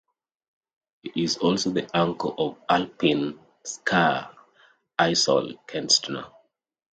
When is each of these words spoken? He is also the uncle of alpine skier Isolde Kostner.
He 1.03 1.25
is 1.25 1.37
also 1.37 1.69
the 1.69 1.87
uncle 1.95 2.33
of 2.35 2.57
alpine 2.67 3.37
skier 3.63 4.33
Isolde 4.99 5.59
Kostner. 5.67 6.25